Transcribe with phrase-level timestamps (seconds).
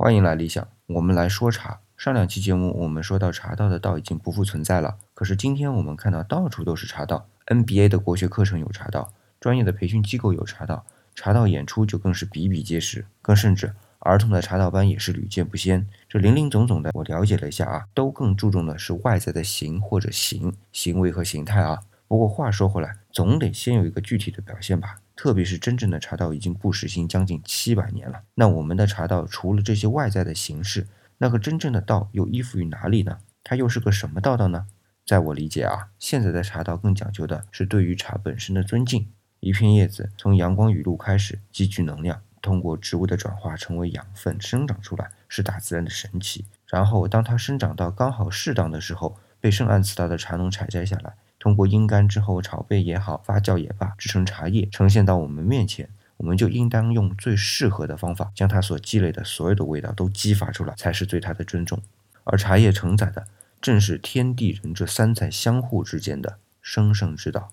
[0.00, 1.80] 欢迎来理想，我们来说茶。
[1.96, 15.84] 上两期节目我们说到茶道的道已经不复存在了，可是今天我们看到到处都是茶道，NBA 的国学课程有茶道，专业的培训机构有茶道，茶道演出就更是比比皆是，更甚至儿童的茶道班也是屡见不鲜。
[16.08, 21.80] 这林林总总的，我了解了一下啊，都更注重的是外在的形或者形行为和形态啊。
[22.06, 25.00] 不过话说回来，总得先有一个具体的表现吧。
[25.18, 33.18] 特别是真正的茶道已经不实行将近七百年了，那我们的茶道除了这些外在的形式，那个真正的道又依附于哪里呢？
[33.42, 34.68] 它又是个什么道道呢？
[35.04, 39.08] 在我理解啊，现在的茶道更讲究的是对于茶本身的尊敬。
[39.40, 46.44] 一片叶子从阳光雨露开始积聚能量，通过植物的转化成为养分生长出来，是大自然的神奇。
[46.66, 51.16] 然后当它生长到刚好适当的时候，被圣安慈达的茶农采摘下来。
[51.48, 61.80] 通过阴干之后炒焙也好，发酵也罢，制成茶叶呈现到我们面前，我们就应当用最适合的方法，将它所积累的所有的味道都激发出来，才是对它的尊重。
[62.24, 63.26] 而茶叶承载的
[63.62, 67.48] 正是天地人这三才相互之间的生生之道。